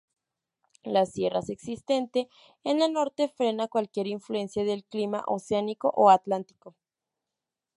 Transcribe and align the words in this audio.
Las 0.81 1.11
sierras 1.11 1.49
existente 1.51 2.27
en 2.63 2.81
el 2.81 2.91
norte 2.91 3.27
frena 3.29 3.67
cualquier 3.67 4.07
influencia 4.07 4.63
del 4.63 4.83
clima 4.83 5.23
Oceánico 5.27 5.93
o 5.95 6.09
Atlántico. 6.09 6.75